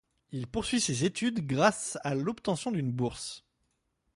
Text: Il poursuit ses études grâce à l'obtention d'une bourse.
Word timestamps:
Il 0.31 0.47
poursuit 0.47 0.81
ses 0.81 1.05
études 1.05 1.45
grâce 1.45 1.99
à 2.03 2.15
l'obtention 2.15 2.71
d'une 2.71 2.91
bourse. 2.91 3.45